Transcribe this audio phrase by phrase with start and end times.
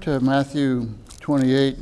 [0.00, 0.88] to Matthew
[1.20, 1.76] 28,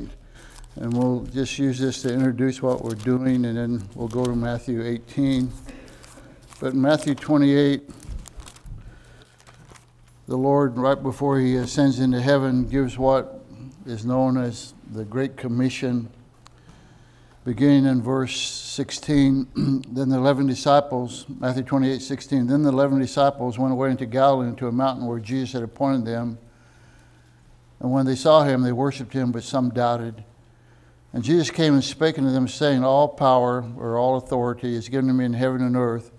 [0.74, 4.34] and we'll just use this to introduce what we're doing, and then we'll go to
[4.34, 5.52] Matthew 18.
[6.58, 7.89] But in Matthew 28,
[10.27, 13.45] the Lord, right before he ascends into heaven, gives what
[13.87, 16.09] is known as the Great Commission.
[17.45, 19.46] Beginning in verse 16,
[19.91, 24.48] then the 11 disciples, Matthew 28, 16, then the 11 disciples went away into Galilee
[24.48, 26.37] into a mountain where Jesus had appointed them.
[27.81, 30.25] And when they saw him, they worshipped him, but some doubted.
[31.13, 35.09] And Jesus came and spake unto them, saying, All power or all authority is given
[35.09, 36.10] to me in heaven and earth.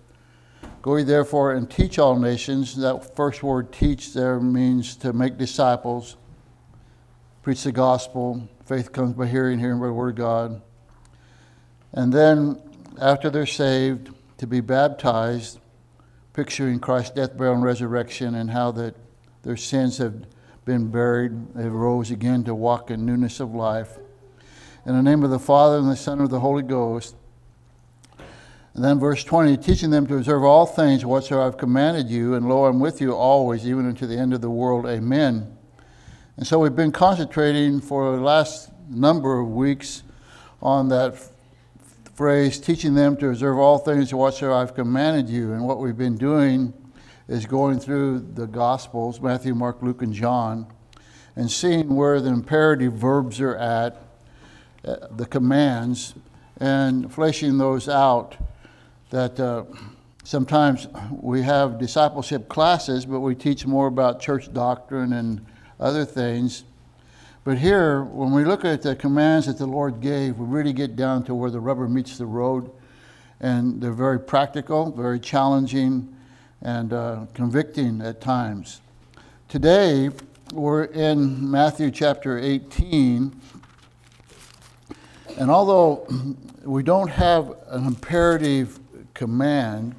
[0.82, 2.76] Go ye therefore and teach all nations.
[2.78, 6.16] That first word teach there means to make disciples,
[7.44, 8.48] preach the gospel.
[8.66, 10.62] Faith comes by hearing, hearing by the word of God.
[11.92, 12.62] And then,
[13.02, 15.60] after they're saved, to be baptized,
[16.34, 18.96] picturing Christ's death, burial, and resurrection, and how that
[19.42, 20.26] their sins have
[20.70, 23.98] been buried, they rose again to walk in newness of life.
[24.86, 27.16] In the name of the Father, and the Son, and the Holy Ghost.
[28.76, 32.48] And then verse 20, teaching them to observe all things whatsoever I've commanded you, and
[32.48, 34.86] lo, I'm with you always, even unto the end of the world.
[34.86, 35.58] Amen.
[36.38, 40.04] And so we've been concentrating for the last number of weeks
[40.62, 41.18] on that
[42.14, 45.52] phrase, teaching them to observe all things whatsoever I've commanded you.
[45.52, 46.76] And what we've been doing
[47.30, 50.68] is going through the Gospels Matthew, Mark, Luke, and John
[51.40, 54.02] and seeing where the imperative verbs are at,
[54.84, 56.14] uh, the commands,
[56.60, 58.36] and fleshing those out.
[59.12, 59.64] That uh,
[60.26, 65.46] sometimes we have discipleship classes, but we teach more about church doctrine and
[65.80, 66.66] other things.
[67.46, 70.98] But here, when we look at the commands that the Lord gave, we really get
[70.98, 72.70] down to where the rubber meets the road.
[73.40, 76.14] And they're very practical, very challenging,
[76.62, 78.82] and uh, convicting at times.
[79.48, 80.10] Today,
[80.54, 83.40] we're in Matthew chapter 18.
[85.38, 86.08] And although
[86.64, 88.80] we don't have an imperative
[89.14, 89.96] command,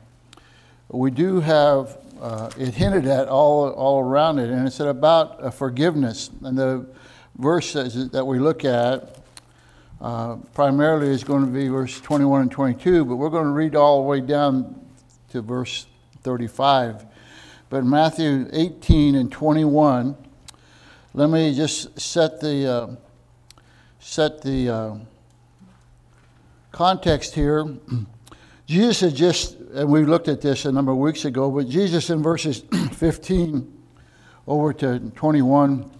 [0.88, 5.50] we do have uh, it hinted at all, all around it, and it's about uh,
[5.50, 6.30] forgiveness.
[6.42, 6.86] And the
[7.38, 9.16] verse that we look at
[10.00, 13.74] uh, primarily is going to be verse 21 and 22, but we're going to read
[13.74, 14.74] all the way down
[15.30, 15.86] to verse
[16.22, 17.06] 35.
[17.68, 20.16] But Matthew 18 and 21,
[21.14, 22.96] let me just set the, uh,
[23.98, 24.94] set the uh,
[26.72, 27.76] context here.
[28.66, 32.10] Jesus had just, and we looked at this a number of weeks ago, but Jesus
[32.10, 33.80] in verses 15
[34.46, 35.90] over to 21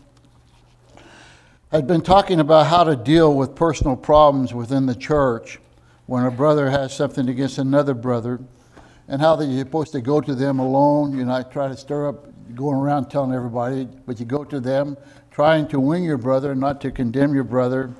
[1.71, 5.61] had been talking about how to deal with personal problems within the church
[6.07, 8.41] when a brother has something against another brother
[9.11, 11.17] and how that you're supposed to go to them alone.
[11.17, 14.97] You're not trying to stir up, going around telling everybody, but you go to them
[15.33, 17.91] trying to win your brother, not to condemn your brother.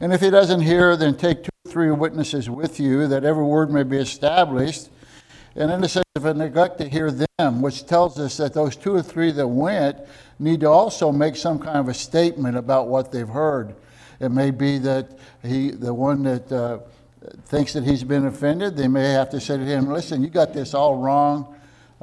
[0.00, 3.44] And if he doesn't hear, then take two or three witnesses with you that every
[3.44, 4.90] word may be established.
[5.56, 8.76] And in the sense of a neglect to hear them, which tells us that those
[8.76, 9.98] two or three that went
[10.38, 13.74] need to also make some kind of a statement about what they've heard.
[14.20, 16.78] It may be that he, the one that uh,
[17.46, 20.52] thinks that he's been offended, they may have to say to him, "Listen, you got
[20.52, 21.54] this all wrong.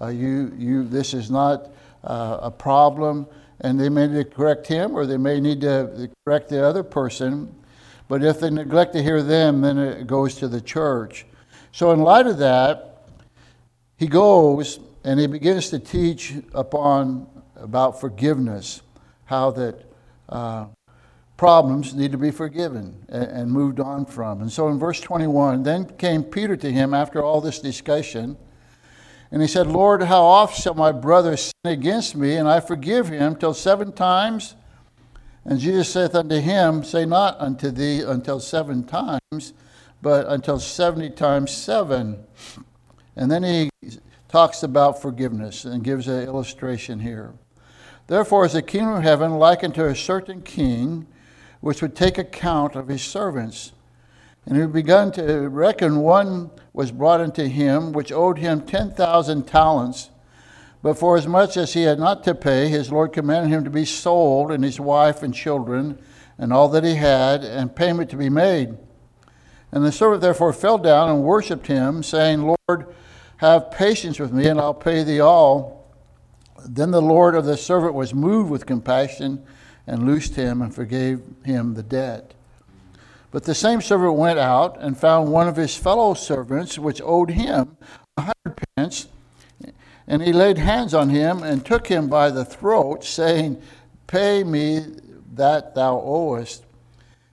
[0.01, 1.69] Uh, you, you, this is not
[2.03, 3.27] uh, a problem."
[3.63, 6.81] And they may need to correct him, or they may need to correct the other
[6.81, 7.53] person.
[8.07, 11.25] But if they neglect to hear them, then it goes to the church.
[11.71, 13.05] So, in light of that,
[13.97, 18.81] he goes and he begins to teach upon about forgiveness,
[19.25, 19.85] how that
[20.27, 20.65] uh,
[21.41, 24.41] problems need to be forgiven and, moved on from.
[24.41, 28.37] And so in verse 21, then came Peter to him after all this discussion,
[29.31, 33.07] and he said, Lord, how oft shall my brother sin against me, and I forgive
[33.07, 34.53] him till seven times?
[35.43, 39.53] And Jesus saith unto him, Say not unto thee until seven times,
[39.99, 42.23] but until seventy times seven.
[43.15, 43.71] And then he
[44.29, 47.33] talks about forgiveness and gives an illustration here.
[48.05, 51.07] Therefore is the kingdom of heaven likened to a certain king
[51.61, 53.71] which would take account of his servants.
[54.45, 59.47] And he began to reckon one was brought unto him which owed him ten thousand
[59.47, 60.09] talents.
[60.81, 63.69] But for as much as he had not to pay, his Lord commanded him to
[63.69, 65.99] be sold, and his wife and children,
[66.39, 68.75] and all that he had, and payment to be made.
[69.71, 72.87] And the servant therefore fell down and worshipped him, saying, Lord,
[73.37, 75.87] have patience with me, and I'll pay thee all.
[76.65, 79.45] Then the Lord of the servant was moved with compassion
[79.87, 82.33] and loosed him and forgave him the debt.
[83.31, 87.31] But the same servant went out and found one of his fellow servants which owed
[87.31, 87.77] him
[88.17, 89.07] a hundred pence.
[90.07, 93.61] And he laid hands on him and took him by the throat, saying,
[94.07, 94.85] Pay me
[95.35, 96.65] that thou owest.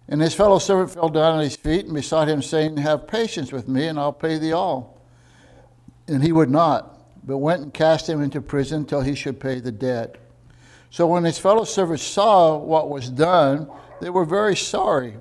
[0.09, 3.51] And his fellow servant fell down at his feet and besought him, saying, Have patience
[3.51, 5.01] with me, and I'll pay thee all.
[6.07, 9.59] And he would not, but went and cast him into prison till he should pay
[9.59, 10.17] the debt.
[10.91, 13.69] So when his fellow servants saw what was done,
[14.01, 15.17] they were very sorry,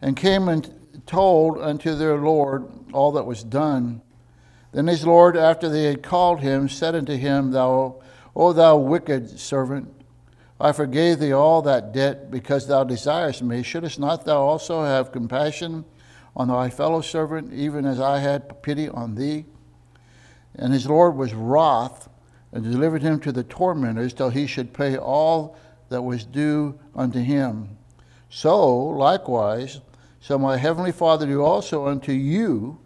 [0.00, 0.72] and came and
[1.06, 4.02] told unto their Lord all that was done.
[4.72, 8.02] Then his Lord, after they had called him, said unto him, Thou,
[8.34, 9.92] O thou wicked servant,
[10.60, 13.62] I forgave thee all that debt because thou desirest me.
[13.62, 15.84] Shouldst not thou also have compassion
[16.36, 19.44] on thy fellow servant, even as I had pity on thee?
[20.54, 22.08] And his Lord was wroth
[22.52, 25.56] and delivered him to the tormentors till he should pay all
[25.88, 27.76] that was due unto him.
[28.28, 29.80] So, likewise,
[30.20, 32.78] shall my heavenly Father do also unto you,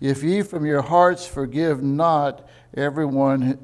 [0.00, 3.58] if ye from your hearts forgive not everyone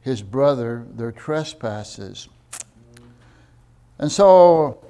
[0.00, 2.28] his brother their trespasses.
[3.98, 4.84] And so,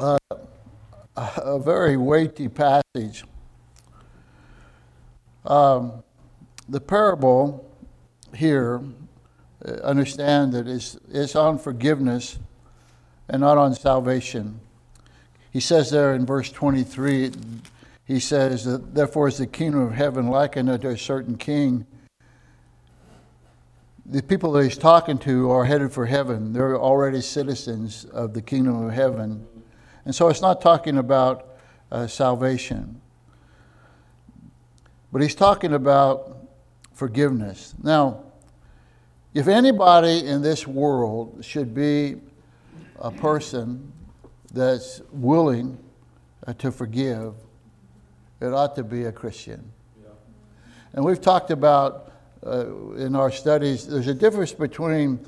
[0.00, 0.18] uh,
[1.16, 3.24] a very weighty passage.
[5.44, 6.02] Um,
[6.68, 7.68] the parable
[8.34, 8.82] here,
[9.64, 12.38] uh, understand that it's, it's on forgiveness
[13.28, 14.60] and not on salvation.
[15.50, 17.32] He says there in verse 23,
[18.04, 21.86] he says, that, Therefore is the kingdom of heaven likened unto a certain king
[24.04, 26.52] the people that he's talking to are headed for heaven.
[26.52, 29.46] They're already citizens of the kingdom of heaven.
[30.04, 31.48] And so it's not talking about
[31.90, 33.00] uh, salvation,
[35.12, 36.41] but he's talking about
[36.92, 37.74] forgiveness.
[37.82, 38.24] Now,
[39.34, 42.16] if anybody in this world should be
[42.98, 43.92] a person
[44.52, 45.78] that's willing
[46.46, 47.34] uh, to forgive,
[48.40, 49.72] it ought to be a Christian.
[50.02, 50.10] Yeah.
[50.92, 52.12] And we've talked about
[52.46, 55.24] uh, in our studies, there's a difference between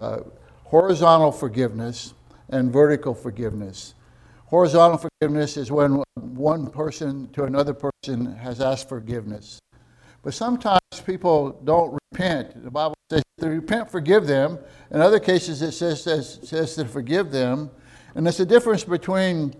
[0.00, 0.18] uh,
[0.64, 2.14] horizontal forgiveness
[2.50, 3.94] and vertical forgiveness.
[4.46, 9.58] Horizontal forgiveness is when one person to another person has asked forgiveness.
[10.28, 12.62] But sometimes people don't repent.
[12.62, 14.58] The Bible says to repent, forgive them.
[14.90, 17.70] In other cases, it says, says, says to forgive them.
[18.14, 19.54] And there's a difference between,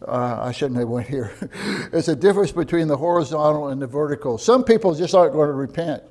[0.00, 1.30] uh, I shouldn't have went here.
[1.92, 4.38] it's a difference between the horizontal and the vertical.
[4.38, 6.02] Some people just aren't going to repent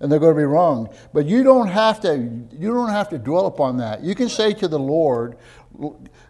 [0.00, 0.94] and they're going to be wrong.
[1.14, 2.18] But you don't have to
[2.52, 4.04] you don't have to dwell upon that.
[4.04, 5.38] You can say to the Lord,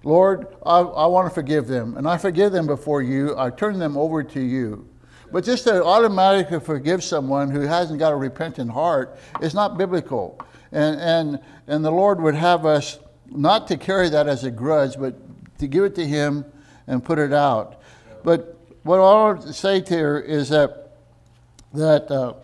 [0.05, 3.37] Lord, I, I want to forgive them, and I forgive them before you.
[3.37, 4.88] I turn them over to you.
[5.34, 10.38] But just to automatically forgive someone who hasn't got a repentant heart is not biblical.
[10.70, 14.96] And, and, and the Lord would have us not to carry that as a grudge,
[14.96, 15.16] but
[15.58, 16.44] to give it to Him
[16.86, 17.81] and put it out.
[18.22, 20.98] But what I want to say to her is that,
[21.72, 22.34] that uh,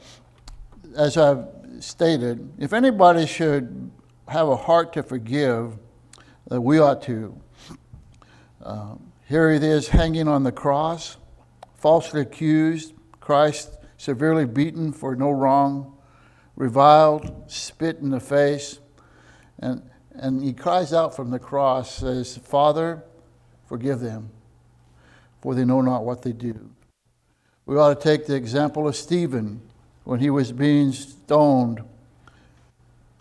[0.96, 1.46] as I've
[1.78, 3.88] stated, if anybody should
[4.26, 5.78] have a heart to forgive,
[6.50, 7.40] uh, we ought to.
[8.60, 8.94] Uh,
[9.28, 11.18] here it is hanging on the cross,
[11.80, 15.96] falsely accused, Christ severely beaten for no wrong,
[16.54, 18.78] reviled, spit in the face,
[19.58, 19.82] and,
[20.14, 23.02] and he cries out from the cross, says, Father,
[23.66, 24.30] forgive them,
[25.40, 26.70] for they know not what they do.
[27.64, 29.62] We ought to take the example of Stephen
[30.04, 31.82] when he was being stoned,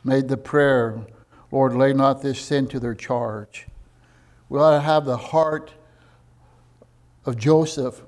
[0.03, 1.05] made the prayer,
[1.51, 3.67] Lord, lay not this sin to their charge.
[4.49, 5.73] We ought to have the heart
[7.25, 8.01] of Joseph,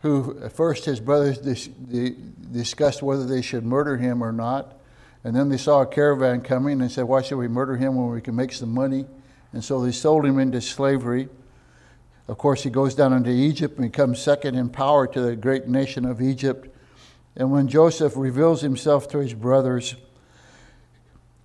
[0.00, 1.68] who first his brothers dis-
[2.52, 4.74] discussed whether they should murder him or not.
[5.24, 8.08] And then they saw a caravan coming and said, Why should we murder him when
[8.10, 9.06] we can make some money?
[9.52, 11.28] And so they sold him into slavery.
[12.28, 15.66] Of course, he goes down into Egypt and becomes second in power to the great
[15.66, 16.68] nation of Egypt.
[17.36, 19.96] And when Joseph reveals himself to his brothers,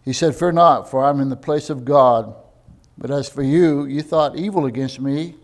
[0.04, 2.36] he said, Fear not, for I'm in the place of God.
[2.98, 5.36] But as for you, you thought evil against me,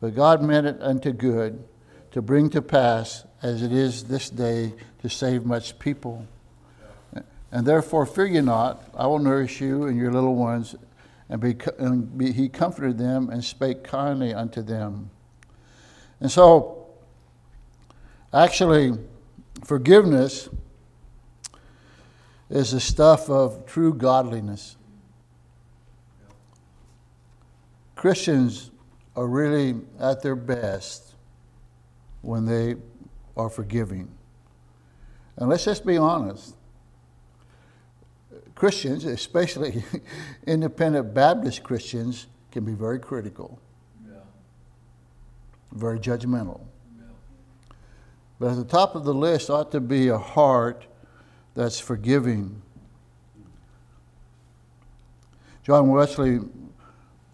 [0.00, 1.62] but God meant it unto good,
[2.16, 6.26] to bring to pass, as it is this day, to save much people.
[7.52, 10.74] And therefore, fear ye not, I will nourish you and your little ones.
[11.28, 15.10] And, be, and be, he comforted them and spake kindly unto them.
[16.18, 16.86] And so,
[18.32, 18.92] actually,
[19.64, 20.48] Forgiveness
[22.48, 24.76] is the stuff of true godliness.
[27.94, 28.70] Christians
[29.16, 31.05] are really at their best
[32.26, 32.74] when they
[33.36, 34.08] are forgiving.
[35.36, 36.56] And let's just be honest.
[38.56, 39.84] Christians, especially
[40.46, 43.60] independent Baptist Christians, can be very critical,
[44.04, 44.14] yeah.
[45.72, 46.60] very judgmental.
[48.40, 50.86] But at the top of the list ought to be a heart
[51.54, 52.60] that's forgiving.
[55.62, 56.40] John Wesley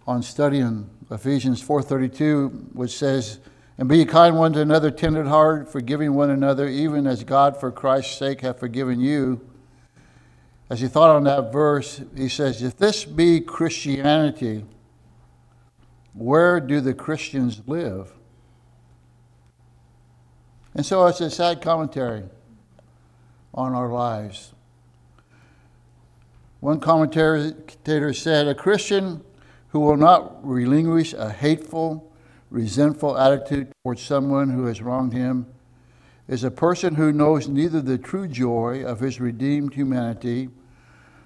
[0.07, 3.39] on studying Ephesians 4:32, which says,
[3.79, 8.17] "And be kind one to another, tenderhearted, forgiving one another, even as God for Christ's
[8.17, 9.41] sake hath forgiven you."
[10.71, 14.65] As he thought on that verse, he says, "If this be Christianity,
[16.15, 18.15] where do the Christians live?"
[20.75, 22.25] And so it's a sad commentary
[23.53, 24.55] on our lives.
[26.61, 29.23] One commentator said, A Christian
[29.69, 32.12] who will not relinquish a hateful,
[32.53, 35.47] resentful attitude towards someone who has wronged him
[36.29, 40.49] is a person who knows neither the true joy of his redeemed humanity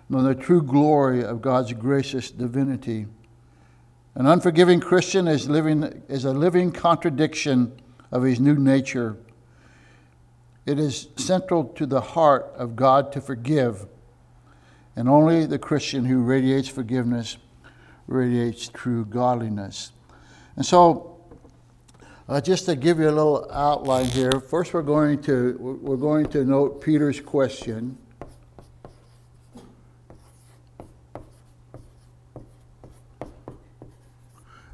[0.08, 3.06] nor the true glory of God's gracious divinity.
[4.14, 7.72] An unforgiving Christian is, living, is a living contradiction
[8.10, 9.18] of his new nature
[10.66, 13.86] it is central to the heart of God to forgive,
[14.96, 17.38] and only the Christian who radiates forgiveness
[18.08, 19.92] radiates true godliness.
[20.56, 21.15] And so,
[22.28, 26.26] uh, just to give you a little outline here, first we're going to we're going
[26.30, 27.96] to note Peter's question.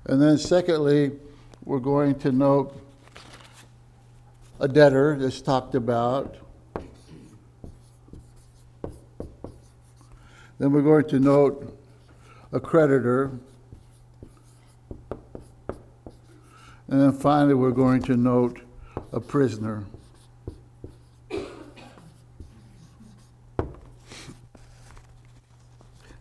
[0.04, 1.12] And then secondly,
[1.64, 2.74] we're going to note
[4.58, 6.36] a debtor that's talked about.
[10.58, 11.78] Then we're going to note
[12.52, 13.32] a creditor.
[16.92, 18.60] And then finally, we're going to note
[19.14, 19.84] a prisoner.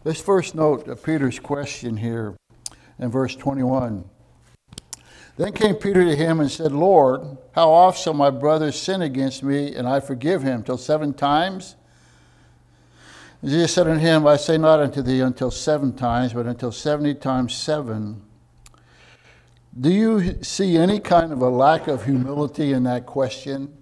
[0.05, 2.37] Let's first note uh, Peter's question here
[2.99, 4.05] in verse 21.
[5.35, 9.43] Then came Peter to him and said, Lord, how oft shall my brother sin against
[9.43, 10.63] me, and I forgive him?
[10.63, 11.75] Till seven times?
[13.43, 17.13] Jesus said unto him, I say not unto thee until seven times, but until seventy
[17.13, 18.21] times seven.
[19.79, 23.73] Do you see any kind of a lack of humility in that question?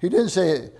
[0.00, 0.70] He didn't say,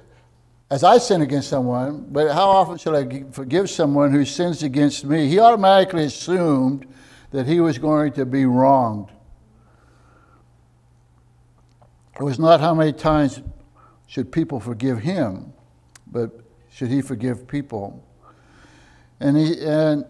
[0.70, 5.04] as I sin against someone, but how often shall I forgive someone who sins against
[5.04, 5.28] me?
[5.28, 6.86] He automatically assumed
[7.30, 9.10] that he was going to be wronged.
[12.18, 13.40] It was not how many times
[14.06, 15.54] should people forgive him,
[16.06, 16.30] but
[16.70, 18.04] should he forgive people.
[19.20, 20.04] And he, and,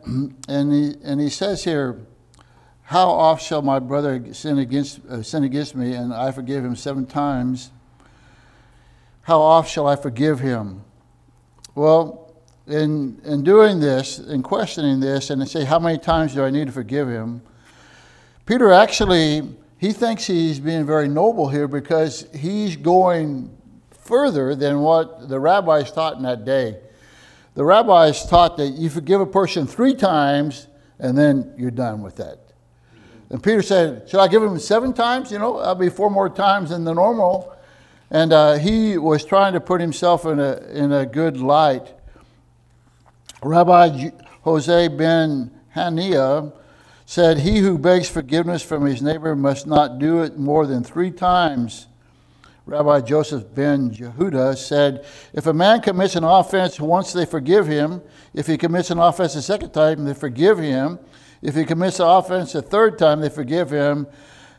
[0.48, 2.00] and he, and he says here,
[2.90, 6.74] How oft shall my brother sin against, uh, sin against me, and I forgive him
[6.74, 7.70] seven times?
[9.22, 10.82] How oft shall I forgive him?
[11.76, 12.34] Well,
[12.66, 16.50] in, in doing this, in questioning this, and to say, How many times do I
[16.50, 17.42] need to forgive him?
[18.44, 23.56] Peter actually he thinks he's being very noble here because he's going
[23.92, 26.80] further than what the rabbis taught in that day.
[27.54, 30.66] The rabbis taught that you forgive a person three times
[30.98, 32.49] and then you're done with that.
[33.30, 35.30] And Peter said, Should I give him seven times?
[35.30, 37.56] You know, that'll be four more times than the normal.
[38.10, 41.94] And uh, he was trying to put himself in a, in a good light.
[43.42, 44.10] Rabbi
[44.42, 46.52] Jose ben Hanina
[47.06, 51.12] said, He who begs forgiveness from his neighbor must not do it more than three
[51.12, 51.86] times.
[52.66, 58.02] Rabbi Joseph ben Jehuda said, If a man commits an offense once, they forgive him.
[58.34, 60.98] If he commits an offense a second time, they forgive him.
[61.42, 64.06] If he commits an offense a third time, they forgive him.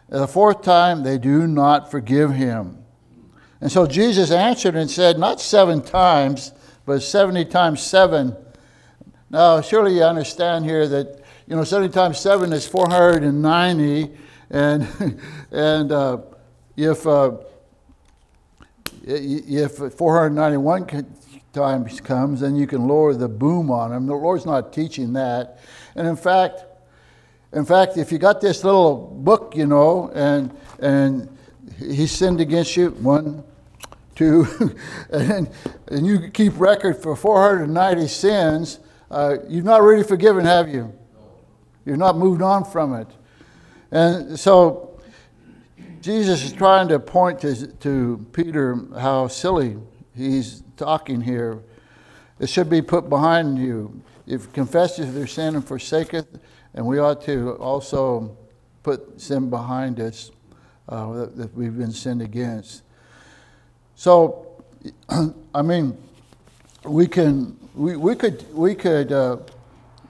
[0.09, 2.83] The fourth time, they do not forgive him.
[3.61, 6.51] And so Jesus answered and said, Not seven times,
[6.85, 8.35] but 70 times seven.
[9.29, 14.11] Now, surely you understand here that you know, 70 times 7 is 490.
[14.51, 14.88] And,
[15.51, 16.17] and uh,
[16.77, 17.38] if, uh,
[19.03, 21.05] if 491
[21.51, 24.05] times comes, then you can lower the boom on him.
[24.05, 25.59] The Lord's not teaching that.
[25.95, 26.63] And in fact,
[27.53, 31.38] in fact, if you got this little book, you know, and and
[31.77, 33.43] he sinned against you, one,
[34.15, 34.46] two,
[35.12, 35.50] and
[35.88, 38.79] and you keep record for 490 sins,
[39.10, 40.93] uh, you've not really forgiven, have you?
[41.86, 43.08] You've not moved on from it.
[43.91, 45.00] And so
[46.01, 49.77] Jesus is trying to point to, to Peter how silly
[50.15, 51.62] he's talking here.
[52.39, 54.01] It should be put behind you.
[54.25, 56.39] If confesses their sin and forsaketh,
[56.73, 58.37] and we ought to also
[58.83, 60.31] put sin behind us
[60.89, 62.83] uh, that, that, we've been sinned against.
[63.95, 64.63] So,
[65.55, 65.97] I mean,
[66.83, 69.37] we can we, we could we could uh,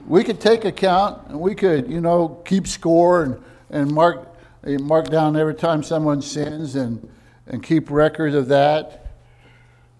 [0.06, 4.26] we could take account and we could, you know, keep score and, and mark,
[4.64, 7.08] mark down every time someone sins and,
[7.46, 9.06] and keep record of that.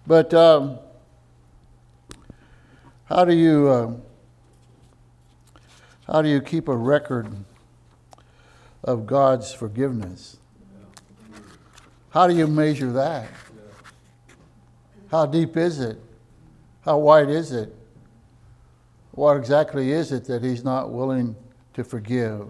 [0.05, 0.79] But um,
[3.05, 3.91] how do you uh,
[6.13, 7.27] How do you keep a record
[8.83, 10.37] of God's forgiveness?
[12.11, 13.29] How do you measure that?
[15.09, 15.99] How deep is it?
[16.81, 17.75] How wide is it?
[19.13, 21.35] What exactly is it that He's not willing
[21.73, 22.45] to forgive?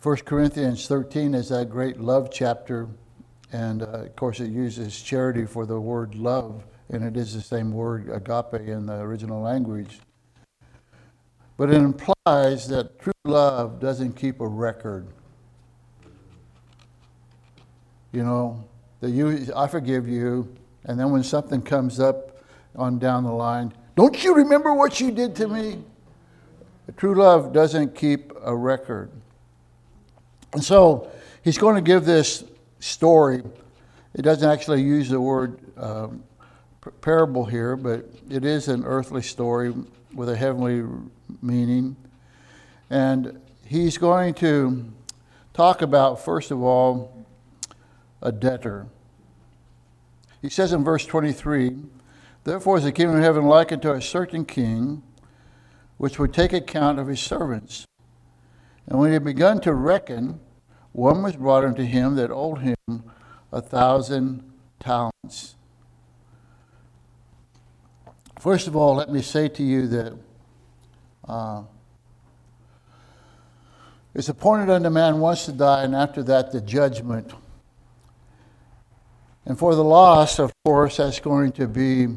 [0.00, 2.88] First Corinthians 13 is that great love chapter,
[3.52, 7.40] and uh, of course it uses charity for the word love, and it is the
[7.40, 9.98] same word agape in the original language.
[11.56, 15.06] But it implies that true love doesn't keep a record.
[18.12, 18.64] You know,
[19.00, 22.38] that you I forgive you, and then when something comes up
[22.76, 25.82] on down the line, don't you remember what you did to me?
[26.96, 29.10] True love doesn't keep a record.
[30.52, 31.10] And so
[31.42, 32.44] he's going to give this
[32.78, 33.42] story.
[34.14, 36.22] It doesn't actually use the word um,
[37.00, 39.72] parable here, but it is an earthly story
[40.14, 40.84] with a heavenly
[41.42, 41.96] meaning.
[42.90, 44.84] And he's going to
[45.54, 47.26] talk about, first of all,
[48.22, 48.86] a debtor.
[50.40, 51.76] He says in verse 23
[52.44, 55.02] Therefore is the kingdom of heaven likened to a certain king,
[55.96, 57.84] which would take account of his servants.
[58.86, 60.38] And when he had begun to reckon,
[60.92, 62.76] one was brought unto him that owed him
[63.50, 64.44] a thousand
[64.78, 65.56] talents.
[68.40, 70.18] First of all, let me say to you that
[71.26, 71.62] uh,
[74.14, 77.32] it's appointed unto man once to die, and after that, the judgment.
[79.46, 82.08] And for the lost, of course, that's going to be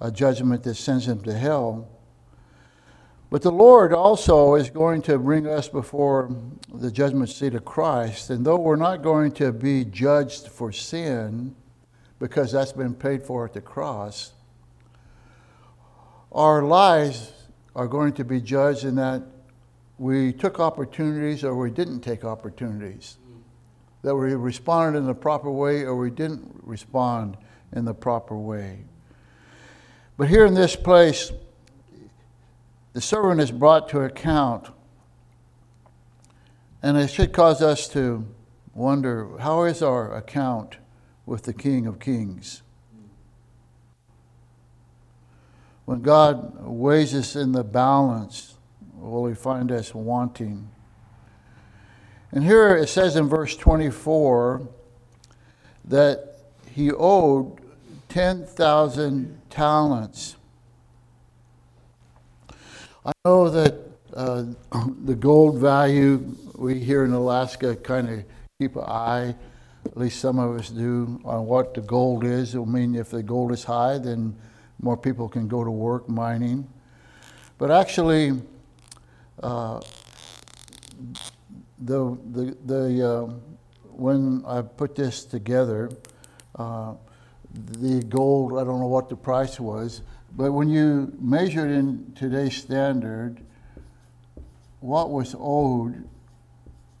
[0.00, 1.88] a judgment that sends him to hell.
[3.30, 6.34] But the Lord also is going to bring us before
[6.72, 8.30] the judgment seat of Christ.
[8.30, 11.54] And though we're not going to be judged for sin,
[12.18, 14.32] because that's been paid for at the cross,
[16.32, 17.32] our lives
[17.74, 19.22] are going to be judged in that
[19.98, 23.18] we took opportunities or we didn't take opportunities,
[24.02, 27.36] that we responded in the proper way or we didn't respond
[27.72, 28.84] in the proper way.
[30.16, 31.32] But here in this place,
[32.92, 34.68] the servant is brought to account,
[36.82, 38.26] and it should cause us to
[38.74, 40.78] wonder how is our account
[41.26, 42.62] with the King of Kings?
[45.84, 48.54] When God weighs us in the balance,
[48.94, 50.68] will He find us wanting?
[52.32, 54.68] And here it says in verse 24
[55.86, 56.36] that
[56.72, 57.58] he owed
[58.08, 60.36] 10,000 talents.
[63.04, 63.74] I know that
[64.14, 64.44] uh,
[65.04, 68.24] the gold value, we here in Alaska kind of
[68.60, 69.34] keep an eye,
[69.84, 72.54] at least some of us do, on what the gold is.
[72.54, 74.36] I mean, if the gold is high, then
[74.82, 76.66] more people can go to work mining.
[77.58, 78.40] But actually,
[79.42, 79.80] uh,
[81.78, 83.24] the, the, the, uh,
[83.90, 85.90] when I put this together,
[86.56, 86.94] uh,
[87.52, 90.02] the gold, I don't know what the price was,
[90.36, 93.40] but when you measure it in today's standard,
[94.80, 96.08] what was owed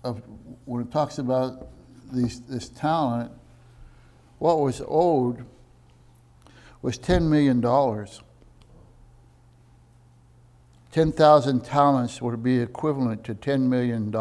[0.02, 0.22] of
[0.64, 1.68] when it talks about
[2.12, 3.30] these, this talent,
[4.38, 5.44] what was owed
[6.82, 7.60] was $10 million.
[10.92, 14.12] 10,000 talents would be equivalent to $10 million.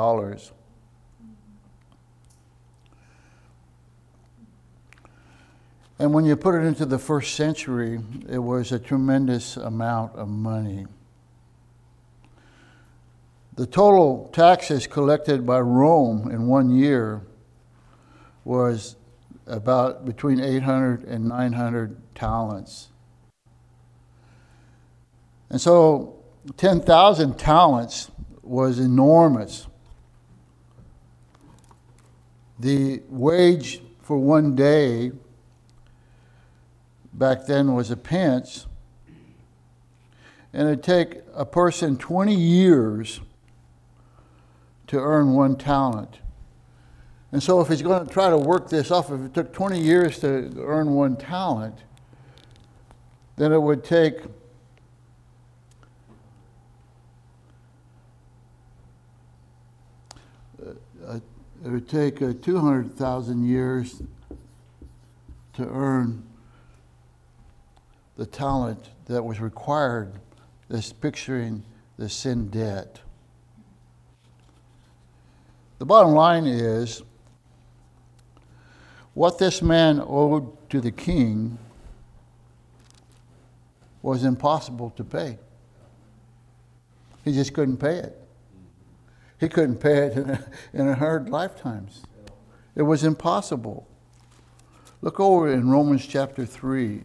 [6.02, 10.30] And when you put it into the first century, it was a tremendous amount of
[10.30, 10.86] money.
[13.56, 17.24] The total taxes collected by Rome in one year
[18.46, 18.96] was
[19.50, 22.90] about between 800 and 900 talents.
[25.50, 26.24] And so
[26.58, 28.12] 10,000 talents
[28.44, 29.68] was enormous.
[32.60, 35.12] The wage for one day
[37.14, 38.68] back then was a pence,
[40.54, 43.22] and it'd take a person 20 years
[44.88, 46.20] to earn one talent.
[47.32, 49.80] And so, if he's going to try to work this off, if it took 20
[49.80, 51.76] years to earn one talent,
[53.36, 54.18] then it would take
[61.06, 61.20] uh,
[61.66, 64.02] it would take uh, 200,000 years
[65.54, 66.24] to earn
[68.18, 70.14] the talent that was required,
[70.68, 71.64] this picturing
[71.98, 73.00] the sin debt.
[75.80, 77.04] The bottom line is
[79.20, 81.58] what this man owed to the king
[84.02, 85.38] was impossible to pay.
[87.26, 88.18] He just couldn't pay it.
[89.38, 92.04] He couldn't pay it in a, in a hundred lifetimes.
[92.78, 93.90] It was impossible.
[95.02, 97.04] Look over in Romans chapter 3.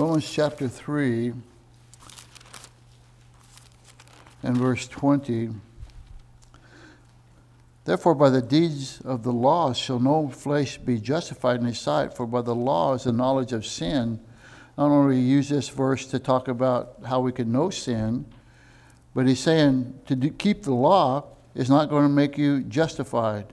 [0.00, 1.34] Romans chapter 3
[4.42, 5.50] and verse 20.
[7.84, 12.16] Therefore, by the deeds of the law shall no flesh be justified in his sight,
[12.16, 14.18] for by the law is the knowledge of sin.
[14.78, 18.24] Not only use this verse to talk about how we can know sin,
[19.14, 23.52] but he's saying to do, keep the law is not going to make you justified.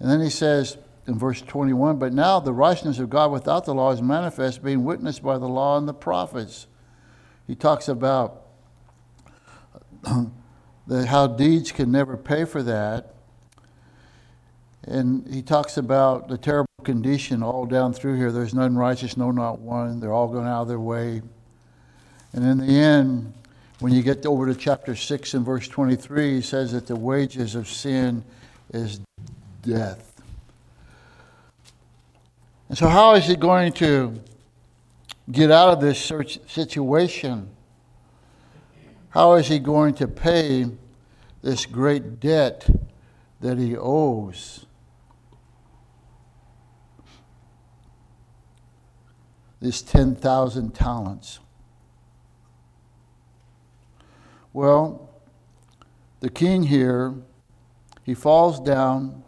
[0.00, 3.74] And then he says in verse 21 But now the righteousness of God without the
[3.74, 6.66] law is manifest, being witnessed by the law and the prophets.
[7.46, 8.42] He talks about
[10.86, 13.14] the, how deeds can never pay for that.
[14.84, 18.30] And he talks about the terrible condition all down through here.
[18.30, 20.00] There's none righteous, no, not one.
[20.00, 21.22] They're all going out of their way.
[22.32, 23.32] And in the end,
[23.80, 27.54] when you get over to chapter 6 and verse 23, he says that the wages
[27.54, 28.24] of sin
[28.72, 29.00] is
[29.62, 30.17] death.
[32.68, 34.20] And so, how is he going to
[35.30, 35.98] get out of this
[36.46, 37.48] situation?
[39.10, 40.66] How is he going to pay
[41.42, 42.68] this great debt
[43.40, 44.66] that he owes?
[49.60, 51.40] This 10,000 talents.
[54.52, 55.10] Well,
[56.20, 57.14] the king here,
[58.04, 59.24] he falls down.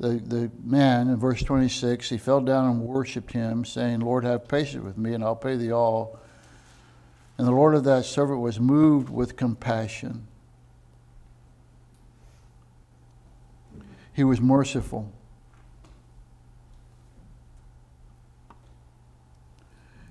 [0.00, 4.48] The, the man in verse 26, he fell down and worshiped him, saying, Lord, have
[4.48, 6.18] patience with me, and I'll pay thee all.
[7.38, 10.26] And the Lord of that servant was moved with compassion.
[14.12, 15.12] He was merciful.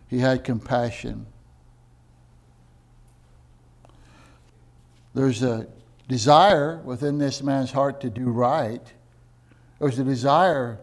[0.07, 1.25] He had compassion.
[5.13, 5.67] There's a
[6.07, 8.81] desire within this man's heart to do right.
[9.83, 10.79] There's a desire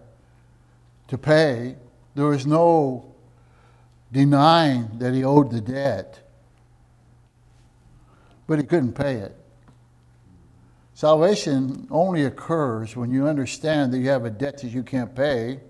[1.08, 1.76] to pay.
[2.14, 3.14] There was no
[4.12, 6.20] denying that he owed the debt
[8.50, 9.36] but he couldn't pay it.
[10.92, 15.60] Salvation only occurs when you understand that you have a debt that you can't pay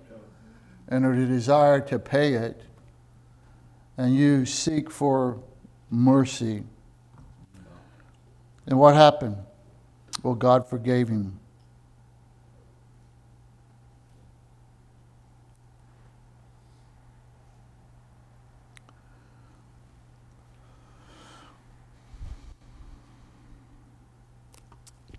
[0.89, 2.63] and a desire to pay it,
[3.99, 5.43] and you seek for
[5.91, 6.65] mercy.
[8.67, 9.37] And what happened?
[10.23, 11.39] Well, God forgave him.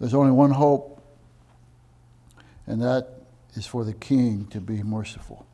[0.02, 1.00] There's only one hope,
[2.66, 3.22] and that
[3.54, 5.46] is for the king to be merciful.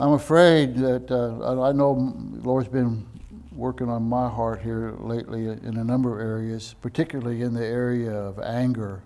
[0.00, 3.06] I'm afraid that uh, I know the Lord's been
[3.52, 8.10] working on my heart here lately in a number of areas, particularly in the area
[8.12, 9.04] of anger.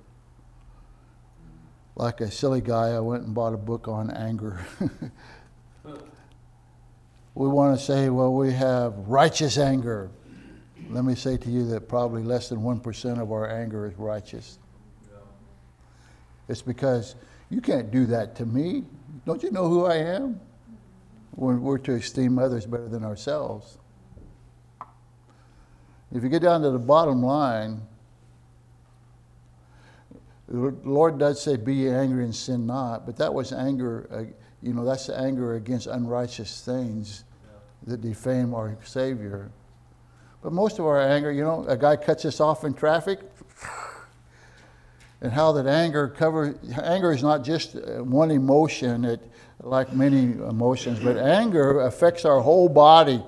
[1.96, 4.64] Like a silly guy, I went and bought a book on anger.
[7.34, 10.10] we want to say, well, we have righteous anger.
[10.90, 14.58] Let me say to you that probably less than 1% of our anger is righteous.
[16.48, 17.16] It's because
[17.50, 18.84] you can't do that to me.
[19.26, 20.40] Don't you know who I am?
[21.36, 23.78] We're, we're to esteem others better than ourselves.
[26.12, 27.80] If you get down to the bottom line,
[30.48, 34.74] the Lord does say, Be angry and sin not, but that was anger, uh, you
[34.74, 37.24] know, that's anger against unrighteous things
[37.86, 39.50] that defame our Savior.
[40.44, 43.18] But most of our anger, you know, a guy cuts us off in traffic,
[45.22, 49.22] and how that anger covers anger is not just uh, one emotion it
[49.60, 53.24] like many emotions but anger affects our whole body.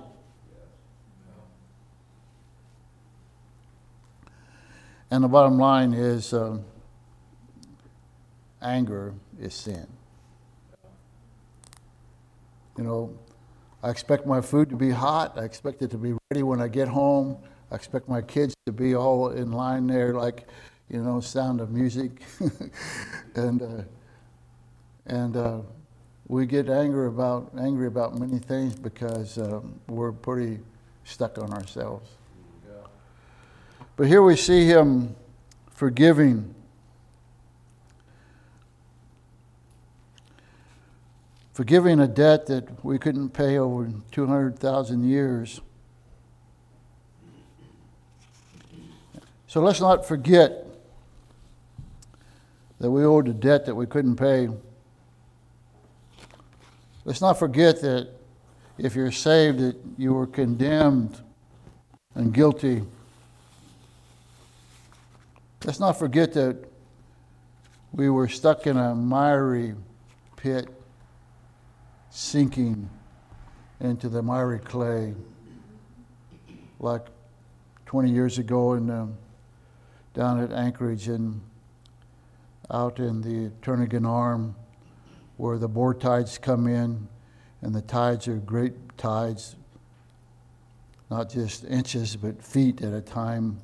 [5.10, 6.66] And the bottom line is um,
[8.60, 9.86] anger is sin.
[12.76, 13.18] You know
[13.86, 15.38] I expect my food to be hot.
[15.38, 17.36] I expect it to be ready when I get home.
[17.70, 20.48] I expect my kids to be all in line there, like,
[20.88, 22.20] you know, sound of music.
[23.36, 23.82] and uh,
[25.06, 25.60] and uh,
[26.26, 30.58] we get angry about angry about many things because um, we're pretty
[31.04, 32.10] stuck on ourselves.
[32.68, 32.88] Yeah.
[33.94, 35.14] But here we see him
[35.70, 36.55] forgiving
[41.56, 45.62] forgiving a debt that we couldn't pay over 200,000 years.
[49.46, 50.66] So let's not forget
[52.78, 54.50] that we owed a debt that we couldn't pay.
[57.06, 58.10] Let's not forget that
[58.76, 61.22] if you're saved, that you were condemned
[62.14, 62.82] and guilty.
[65.64, 66.58] Let's not forget that
[67.92, 69.74] we were stuck in a miry
[70.36, 70.68] pit,
[72.16, 72.88] sinking
[73.78, 75.14] into the miry clay,
[76.80, 77.08] like
[77.84, 79.18] 20 years ago in, um,
[80.14, 81.42] down at Anchorage and
[82.70, 84.56] out in the Turnagain Arm,
[85.36, 87.06] where the bore tides come in,
[87.60, 89.54] and the tides are great tides,
[91.10, 93.60] not just inches, but feet at a time.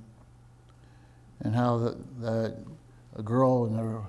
[1.41, 2.57] And how the, the,
[3.17, 4.03] a girl and her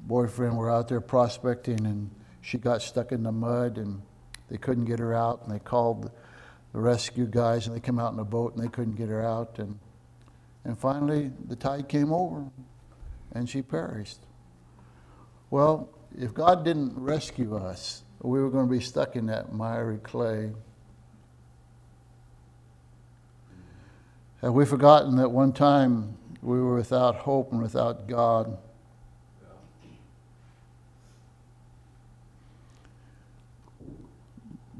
[0.00, 2.10] boyfriend were out there prospecting, and
[2.46, 4.00] she got stuck in the mud, and
[4.48, 6.12] they couldn't get her out, and they called
[6.72, 9.20] the rescue guys, and they came out in a boat, and they couldn't get her
[9.20, 9.76] out, and
[10.64, 12.44] and finally the tide came over,
[13.32, 14.20] and she perished.
[15.50, 19.98] Well, if God didn't rescue us, we were going to be stuck in that miry
[19.98, 20.52] clay.
[24.42, 28.58] Have we forgotten that one time we were without hope and without God?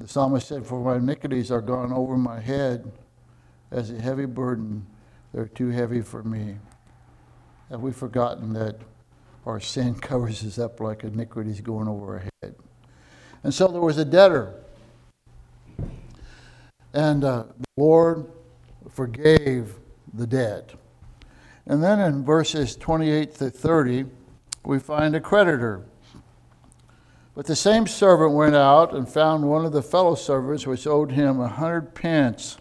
[0.06, 2.92] The psalmist said, For my iniquities are gone over my head
[3.72, 4.86] as a heavy burden.
[5.34, 6.58] They're too heavy for me.
[7.70, 8.76] Have we forgotten that
[9.46, 12.54] our sin covers us up like iniquities going over our head?
[13.42, 14.54] And so there was a debtor.
[16.94, 18.26] And uh, the Lord
[18.88, 19.74] forgave
[20.14, 20.72] the debt.
[21.66, 24.04] And then in verses 28 to 30,
[24.64, 25.84] we find a creditor.
[27.36, 31.12] But the same servant went out and found one of the fellow servants which owed
[31.12, 32.56] him a hundred pence.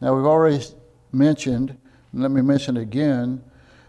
[0.00, 0.64] Now we've already
[1.12, 1.76] mentioned,
[2.12, 3.44] and let me mention again,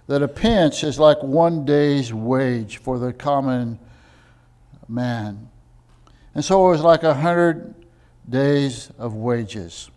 [0.08, 3.80] that a pence is like one day's wage for the common
[4.90, 5.50] man.
[6.36, 7.74] And so it was like a hundred
[8.28, 9.90] days of wages.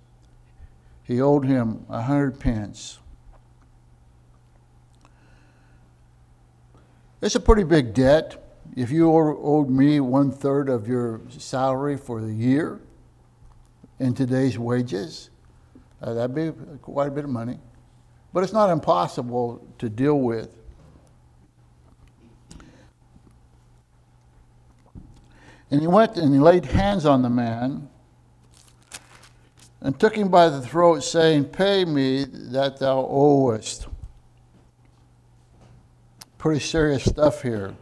[1.03, 3.01] He owed him a hundred pence.
[7.21, 8.42] It's a pretty big debt.
[8.75, 12.81] If you owed me one third of your salary for the year
[13.99, 15.29] in today's wages,
[16.01, 17.59] uh, that'd be quite a bit of money.
[18.33, 20.57] But it's not impossible to deal with.
[25.71, 27.91] And he went and he laid hands on the man
[29.83, 33.87] and took him by the throat, saying, Pay me that thou owest.
[36.39, 37.75] Pretty serious stuff here.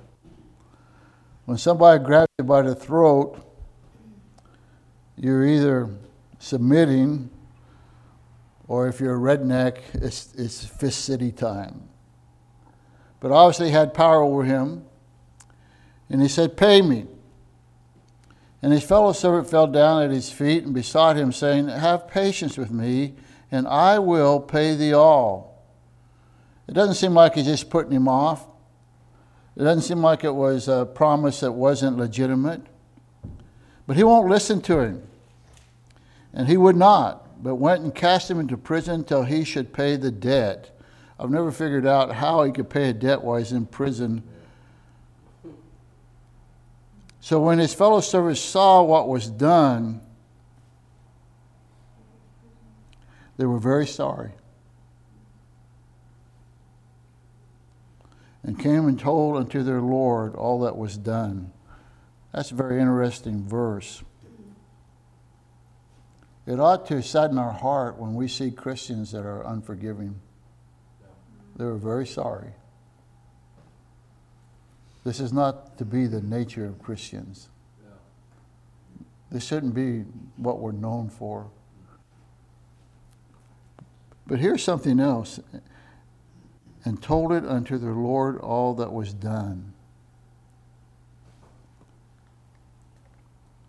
[1.44, 3.44] When somebody grabs you by the throat,
[5.16, 5.90] you're either
[6.38, 7.30] submitting,
[8.68, 11.88] or if you're a redneck, it's, it's fist city time.
[13.20, 14.84] But obviously, he had power over him,
[16.08, 17.06] and he said, Pay me.
[18.62, 22.56] And his fellow servant fell down at his feet and besought him, saying, Have patience
[22.56, 23.14] with me,
[23.50, 25.64] and I will pay thee all.
[26.68, 28.46] It doesn't seem like he's just putting him off.
[29.56, 32.62] It doesn't seem like it was a promise that wasn't legitimate.
[33.86, 35.02] But he won't listen to him.
[36.32, 39.96] And he would not, but went and cast him into prison till he should pay
[39.96, 40.70] the debt.
[41.18, 44.22] I've never figured out how he could pay a debt while he's in prison
[47.20, 50.00] so when his fellow servants saw what was done,
[53.36, 54.30] they were very sorry.
[58.42, 61.52] And came and told unto their Lord all that was done.
[62.32, 64.02] That's a very interesting verse.
[66.46, 70.20] It ought to sadden our heart when we see Christians that are unforgiving.
[71.56, 72.52] They were very sorry.
[75.04, 77.48] This is not to be the nature of Christians.
[79.30, 80.00] This shouldn't be
[80.36, 81.50] what we're known for.
[84.26, 85.40] But here's something else
[86.84, 89.74] and told it unto the Lord all that was done.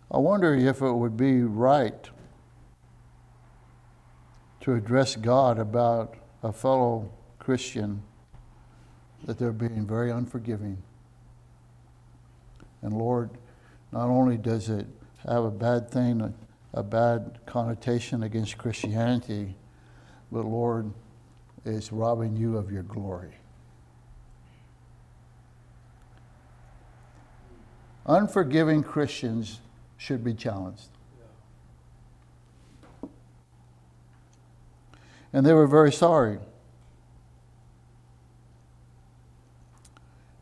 [0.10, 2.10] I wonder if it would be right
[4.62, 8.04] to address God about a fellow Christian
[9.26, 10.82] that they're being very unforgiving.
[12.82, 13.30] And Lord,
[13.92, 14.88] not only does it
[15.28, 16.34] have a bad thing,
[16.74, 19.56] a bad connotation against Christianity,
[20.32, 20.92] but Lord,
[21.66, 23.34] is robbing you of your glory.
[28.06, 29.60] Unforgiving Christians
[29.98, 30.90] should be challenged.
[35.34, 36.40] And they were very sorry.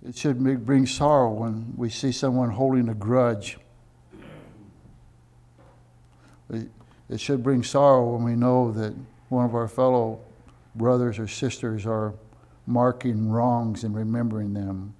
[0.07, 3.57] It should bring sorrow when we see someone holding a grudge.
[6.49, 8.95] It should bring sorrow when we know that
[9.27, 10.21] one of our fellow
[10.75, 12.13] brothers or sisters are
[12.65, 14.93] marking wrongs and remembering them.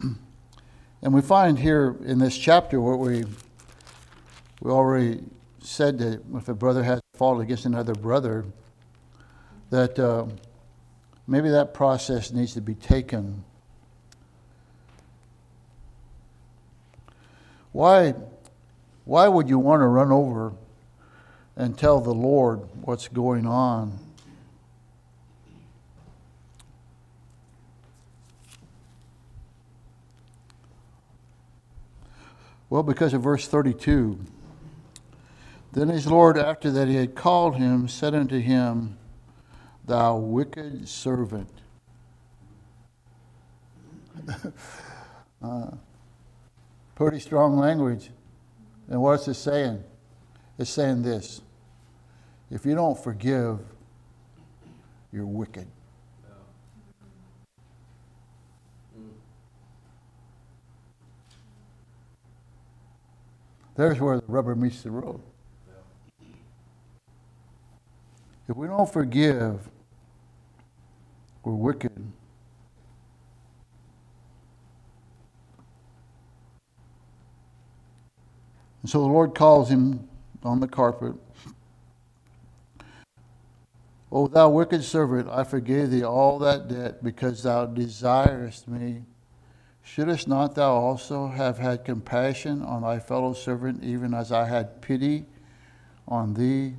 [1.02, 3.24] And we find here in this chapter what we
[4.60, 5.22] we already
[5.60, 8.44] said that if a brother has fault against another brother,
[9.70, 10.26] that uh,
[11.26, 13.44] maybe that process needs to be taken.
[17.72, 18.14] Why,
[19.04, 20.52] why would you want to run over
[21.56, 23.98] and tell the Lord what's going on?
[32.68, 34.18] Well, because of verse 32.
[35.72, 38.96] Then his Lord, after that he had called him, said unto him,
[39.86, 41.48] Thou wicked servant.
[45.42, 45.70] uh,
[46.94, 48.10] pretty strong language.
[48.88, 49.82] And what's it saying?
[50.58, 51.40] It's saying this
[52.50, 53.60] if you don't forgive,
[55.12, 55.66] you're wicked.
[63.76, 65.20] There's where the rubber meets the road.
[68.48, 69.68] If we don't forgive,
[71.46, 71.92] we're wicked.
[78.82, 80.08] And so the Lord calls him
[80.42, 81.14] on the carpet.
[84.10, 89.04] O thou wicked servant, I forgave thee all that debt because thou desirest me
[89.86, 94.82] Shouldst not thou also have had compassion on thy fellow servant, even as I had
[94.82, 95.26] pity
[96.08, 96.74] on thee?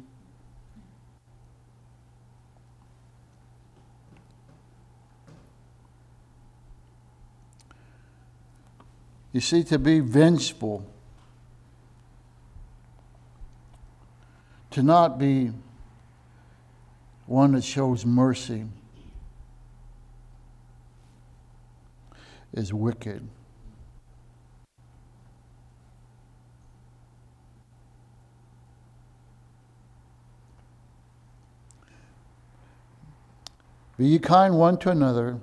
[9.33, 10.85] You see, to be vengeful,
[14.71, 15.51] to not be
[17.25, 18.65] one that shows mercy.
[22.57, 23.27] is wicked.
[33.97, 35.39] Be ye kind one to another,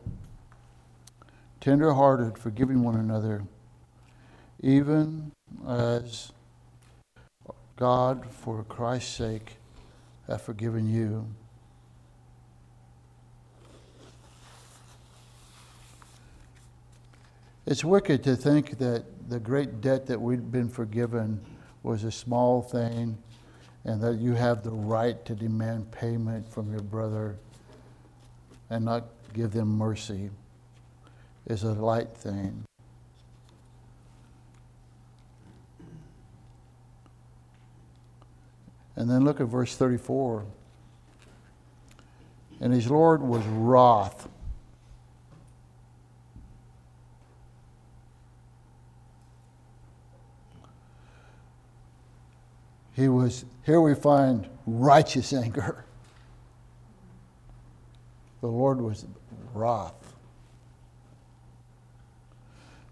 [1.61, 3.45] tender hearted, forgiving one another,
[4.65, 5.31] even
[5.69, 6.33] as
[7.77, 9.59] God, for Christ's sake,
[10.27, 11.27] hath forgiven you.
[17.67, 21.45] It's wicked to think that the great debt that we've been forgiven
[21.83, 23.19] was a small thing
[23.85, 27.37] and that you have the right to demand payment from your brother
[28.71, 30.31] and not give them mercy
[31.47, 32.65] is a light thing.
[38.97, 40.45] And then look at verse 34.
[42.61, 44.29] And his Lord was wroth
[52.95, 55.85] he was, here we find righteous anger.
[58.41, 59.07] The Lord was
[59.53, 60.15] wroth.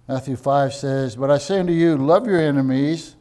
[0.08, 3.14] Matthew 5 says, But I say unto you, love your enemies,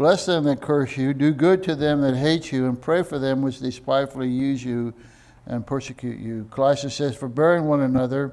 [0.00, 3.18] bless them that curse you, do good to them that hate you, and pray for
[3.18, 4.94] them which despitefully use you
[5.44, 6.48] and persecute you.
[6.50, 8.32] Colossians says, Forbearing one another,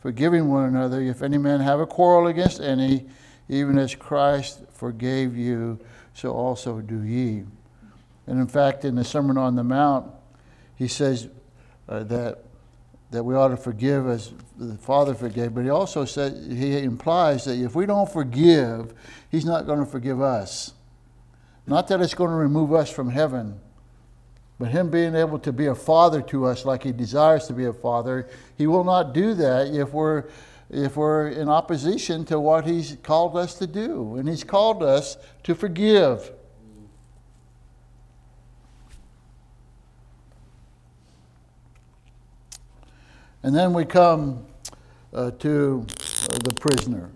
[0.00, 3.06] forgiving one another, if any man have a quarrel against any,
[3.48, 5.78] even as Christ forgave you
[6.12, 7.44] so also do ye.
[8.26, 10.12] And in fact, in the Sermon on the Mount,
[10.76, 11.30] he says
[11.88, 12.44] uh, that,
[13.10, 17.46] that we ought to forgive as the Father forgave, but he also said, he implies
[17.46, 18.92] that if we don't forgive,
[19.30, 20.74] he's not going to forgive us.
[21.70, 23.60] Not that it's going to remove us from heaven,
[24.58, 27.64] but him being able to be a father to us like he desires to be
[27.64, 30.24] a father, he will not do that if we're
[30.68, 34.16] if we're in opposition to what He's called us to do.
[34.16, 36.32] And He's called us to forgive.
[43.42, 44.46] And then we come
[45.12, 45.86] uh, to
[46.30, 47.10] uh, the prisoner.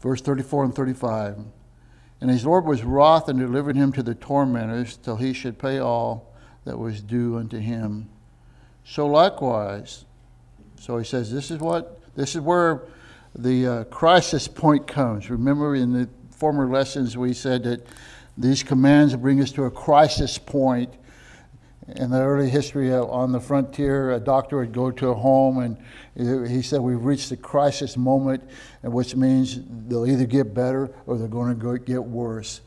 [0.00, 1.38] Verse 34 and 35.
[2.20, 5.78] And his Lord was wroth and delivered him to the tormentors till he should pay
[5.78, 6.34] all
[6.64, 8.08] that was due unto him.
[8.84, 10.04] So likewise,
[10.80, 12.82] so he says, this is what, this is where
[13.34, 15.30] the uh, crisis point comes.
[15.30, 17.86] Remember in the former lessons we said that
[18.38, 20.92] these commands bring us to a crisis point.
[21.88, 26.48] In the early history on the frontier, a doctor would go to a home and
[26.48, 28.42] he said, We've reached a crisis moment,
[28.82, 32.60] which means they'll either get better or they're going to get worse.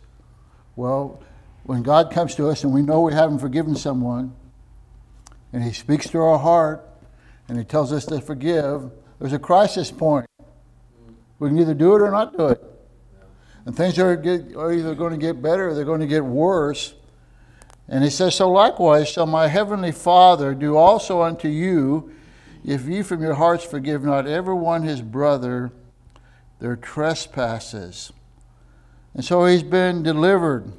[0.78, 1.22] Well,
[1.64, 4.34] when God comes to us and we know we haven't forgiven someone,
[5.52, 6.88] and He speaks to our heart
[7.50, 8.90] and He tells us to forgive,
[9.20, 10.28] there's a crisis point.
[11.40, 12.64] We can either do it or not do it.
[13.66, 16.24] And things are, get, are either going to get better or they're going to get
[16.24, 16.94] worse.
[17.90, 22.14] And he says, So likewise shall my heavenly Father do also unto you,
[22.64, 25.72] if ye from your hearts forgive not every one his brother
[26.60, 28.12] their trespasses.
[29.14, 30.72] And so he's been delivered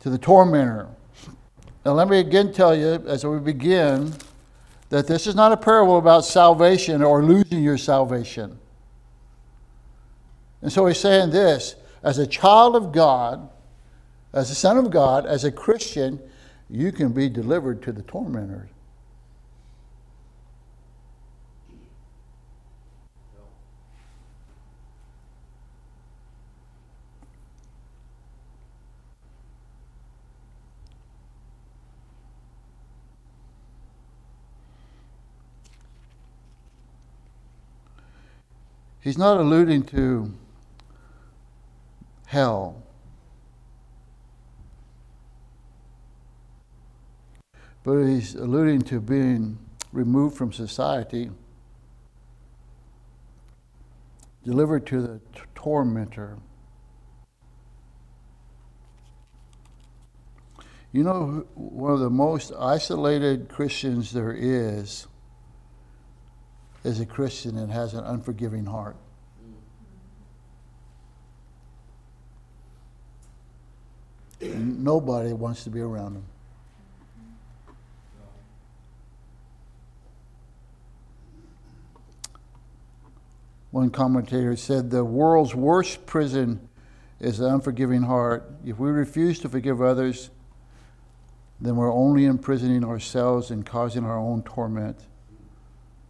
[0.00, 0.88] to the tormentor.
[1.84, 4.12] Now, let me again tell you, as we begin,
[4.90, 8.58] that this is not a parable about salvation or losing your salvation.
[10.60, 13.48] And so he's saying this as a child of God,
[14.34, 16.20] as a son of God, as a Christian,
[16.68, 18.68] you can be delivered to the tormentors.
[39.00, 40.32] He's not alluding to
[42.24, 42.83] hell.
[47.84, 49.58] But he's alluding to being
[49.92, 51.30] removed from society,
[54.42, 56.38] delivered to the t- tormentor.
[60.92, 65.06] You know, one of the most isolated Christians there is
[66.84, 68.96] is a Christian and has an unforgiving heart.
[74.40, 76.24] Nobody wants to be around them.
[83.74, 86.68] One commentator said the world's worst prison
[87.18, 88.48] is the unforgiving heart.
[88.64, 90.30] If we refuse to forgive others,
[91.60, 95.00] then we're only imprisoning ourselves and causing our own torment.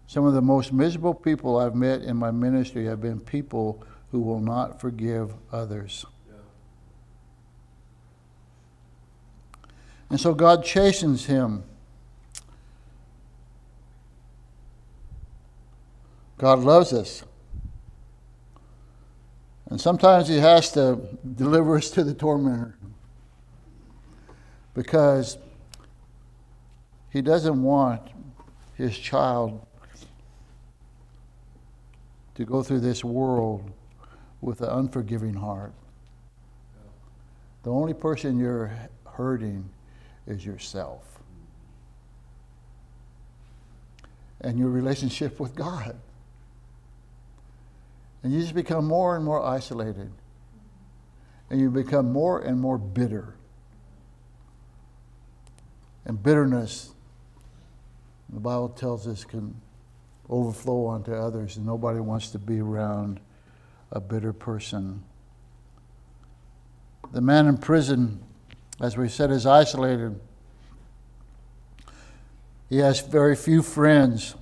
[0.06, 4.20] Some of the most miserable people I've met in my ministry have been people who
[4.20, 6.04] will not forgive others.
[10.10, 11.64] And so God chastens him.
[16.36, 17.24] God loves us.
[19.74, 21.00] And sometimes he has to
[21.34, 22.76] deliver us to the tormentor
[24.72, 25.36] because
[27.10, 28.00] he doesn't want
[28.76, 29.66] his child
[32.36, 33.68] to go through this world
[34.40, 35.74] with an unforgiving heart.
[37.64, 38.70] The only person you're
[39.04, 39.68] hurting
[40.28, 41.18] is yourself
[44.40, 45.96] and your relationship with God.
[48.24, 50.10] And you just become more and more isolated.
[51.50, 53.34] And you become more and more bitter.
[56.06, 56.92] And bitterness,
[58.30, 59.60] the Bible tells us, can
[60.30, 63.20] overflow onto others, and nobody wants to be around
[63.92, 65.04] a bitter person.
[67.12, 68.22] The man in prison,
[68.80, 70.18] as we said, is isolated.
[72.70, 74.34] He has very few friends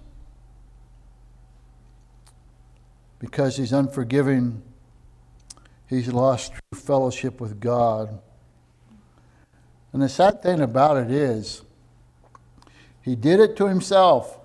[3.22, 4.60] because he's unforgiving.
[5.88, 8.20] He's lost true fellowship with God.
[9.92, 11.62] And the sad thing about it is,
[13.00, 14.40] he did it to himself.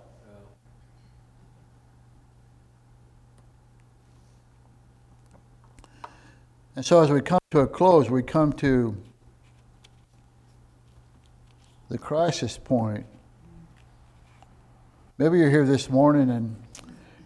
[6.75, 8.95] And so, as we come to a close, we come to
[11.89, 13.07] the crisis point.
[15.17, 16.55] Maybe you're here this morning and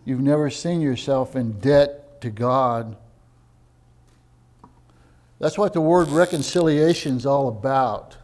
[0.05, 2.95] you've never seen yourself in debt to God.
[5.39, 8.17] That's what the word reconciliation is all about,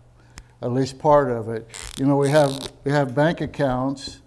[0.61, 1.67] at least part of it.
[1.97, 4.19] You know, we have, we have bank accounts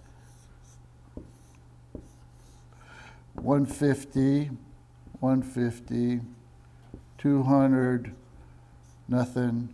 [3.35, 4.51] 150,
[5.19, 6.21] 150.
[7.21, 8.15] 200,
[9.07, 9.69] nothing,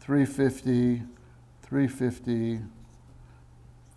[0.00, 1.02] 350,
[1.62, 2.58] 350,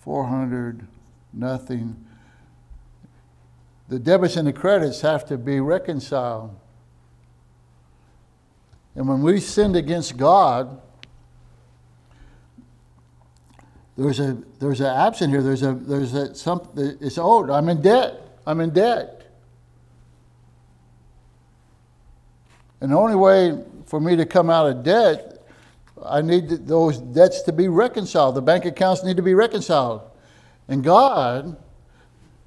[0.01, 0.87] 400,
[1.33, 2.05] nothing.
[3.87, 6.55] The debits and the credits have to be reconciled.
[8.95, 10.81] And when we sinned against God,
[13.97, 15.41] there's a there's an absent here.
[15.41, 17.49] There's a there's a sum it's owed.
[17.49, 18.21] I'm in debt.
[18.47, 19.31] I'm in debt.
[22.81, 25.43] And the only way for me to come out of debt,
[26.05, 28.35] I need those debts to be reconciled.
[28.35, 30.01] The bank accounts need to be reconciled.
[30.67, 31.57] And God,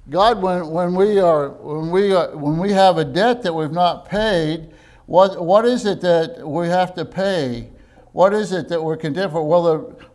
[0.09, 3.71] God, when, when we are when we are, when we have a debt that we've
[3.71, 4.71] not paid,
[5.05, 7.69] what what is it that we have to pay?
[8.11, 9.47] What is it that we're condemned for?
[9.47, 10.05] Well, the,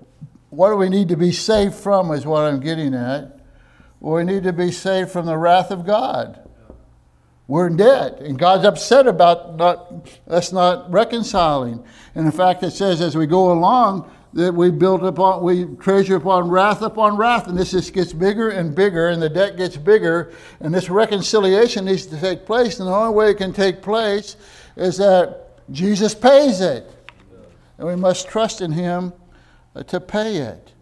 [0.51, 2.11] what do we need to be saved from?
[2.11, 3.41] Is what I'm getting at.
[4.01, 6.41] We need to be saved from the wrath of God.
[7.47, 11.85] We're in debt, and God's upset about not, us not reconciling.
[12.15, 16.17] And in fact, it says as we go along that we build upon, we treasure
[16.17, 19.77] upon wrath upon wrath, and this just gets bigger and bigger, and the debt gets
[19.77, 22.79] bigger, and this reconciliation needs to take place.
[22.79, 24.37] And the only way it can take place
[24.77, 26.91] is that Jesus pays it,
[27.79, 29.13] and we must trust in Him
[29.75, 30.73] uh, to pay it.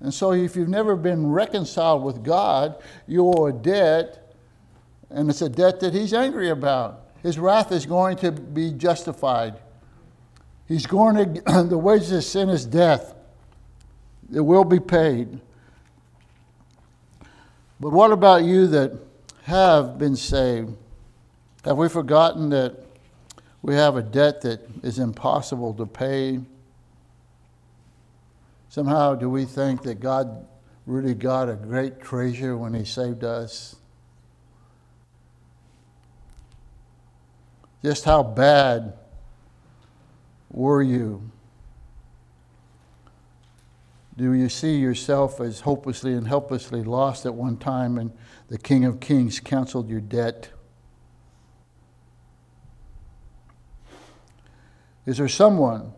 [0.00, 4.22] And so, if you've never been reconciled with God, you owe a debt
[5.14, 7.06] and it's a debt that he's angry about.
[7.22, 9.54] His wrath is going to be justified.
[10.72, 13.14] He's going to, the wages of sin is death.
[14.34, 15.38] It will be paid.
[17.78, 18.92] But what about you that
[19.42, 20.74] have been saved?
[21.66, 22.86] Have we forgotten that
[23.60, 26.40] we have a debt that is impossible to pay?
[28.70, 30.46] Somehow, do we think that God
[30.86, 33.76] really got a great treasure when He saved us?
[37.82, 38.94] Just how bad
[40.52, 41.30] were you?
[44.16, 48.12] Do you see yourself as hopelessly and helplessly lost at one time and
[48.48, 50.50] the King of Kings canceled your debt?
[55.06, 55.92] Is there someone,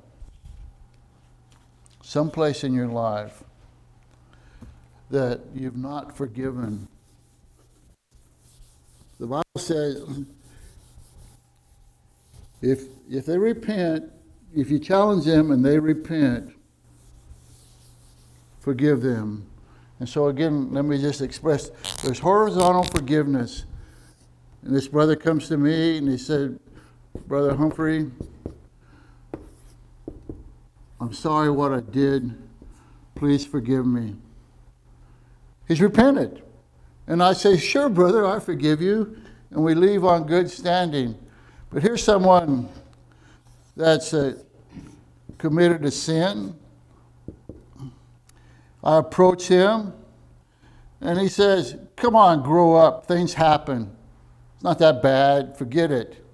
[2.03, 3.43] someplace in your life,
[5.11, 6.89] that you've not forgiven?
[9.19, 10.25] The Bible says,
[12.63, 14.14] if, if they repent,
[14.55, 16.55] if you challenge them and they repent,
[18.61, 19.47] forgive them.
[20.01, 21.71] And so, again, let me just express
[22.03, 23.65] there's horizontal forgiveness.
[24.63, 26.59] And this brother comes to me and he said,
[27.27, 28.11] Brother Humphrey,
[31.01, 32.35] I'm sorry what I did.
[33.15, 34.17] Please forgive me.
[35.69, 36.43] He's repented.
[37.07, 39.17] And I say, Sure, brother, I forgive you.
[39.51, 41.17] And we leave on good standing.
[41.71, 42.69] But here's someone
[43.77, 44.39] that's uh,
[45.39, 46.55] committed a sin.
[48.83, 49.93] I approach him
[51.01, 53.07] and he says, Come on, grow up.
[53.07, 53.95] Things happen.
[54.55, 55.57] It's not that bad.
[55.57, 56.25] Forget it.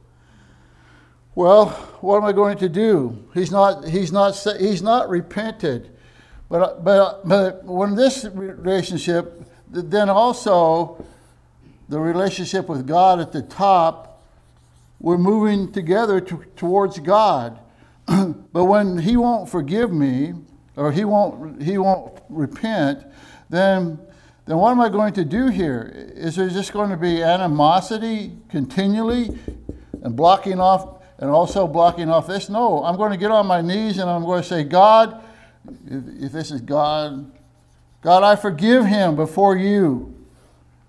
[1.34, 1.68] Well,
[2.00, 3.28] what am I going to do?
[3.34, 5.96] He's not, he's not, he's not repented.
[6.48, 11.04] But, but, but when this relationship, then also
[11.88, 14.10] the relationship with God at the top
[15.00, 17.58] we're moving together to, towards God.
[18.52, 20.34] but when He won't forgive me,
[20.76, 23.04] or He won't, he won't repent,
[23.48, 23.98] then,
[24.46, 25.92] then what am I going to do here?
[26.14, 29.38] Is there just going to be animosity continually
[30.02, 32.48] and blocking off, and also blocking off this?
[32.48, 35.22] No, I'm going to get on my knees and I'm going to say, God,
[35.86, 37.30] if, if this is God,
[38.02, 40.16] God, I forgive him before you,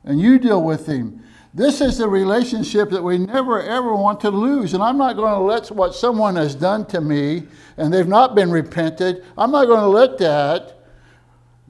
[0.03, 1.23] and you deal with him.
[1.53, 4.73] This is the relationship that we never ever want to lose.
[4.73, 7.43] And I'm not going to let what someone has done to me
[7.77, 10.77] and they've not been repented, I'm not going to let that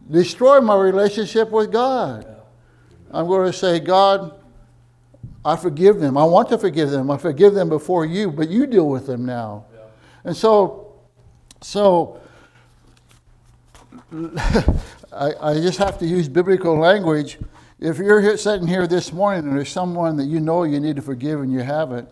[0.09, 2.27] destroy my relationship with God.
[3.11, 4.39] I'm going to say, God,
[5.43, 6.17] I forgive them.
[6.17, 7.09] I want to forgive them.
[7.09, 9.65] I forgive them before you, but you deal with them now.
[9.73, 9.81] Yeah.
[10.25, 10.93] And so,
[11.61, 12.19] so
[14.13, 17.39] I, I just have to use biblical language
[17.81, 20.97] if you're here, sitting here this morning and there's someone that you know you need
[20.97, 22.07] to forgive and you haven't,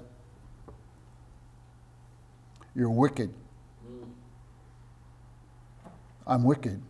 [2.75, 3.31] you're wicked.
[6.25, 6.81] I'm wicked.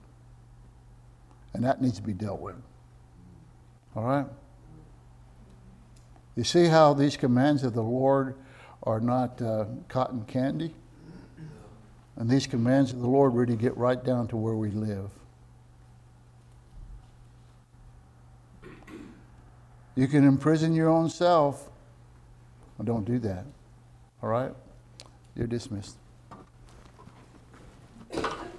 [1.53, 2.55] And that needs to be dealt with.
[3.95, 4.25] All right?
[6.37, 8.37] You see how these commands of the Lord
[8.83, 10.73] are not uh, cotton candy?
[12.15, 15.09] And these commands of the Lord really get right down to where we live.
[19.99, 21.69] You can imprison your own self.
[22.77, 23.43] Well, don't do that.
[24.23, 24.53] All right?
[25.35, 25.97] You're dismissed.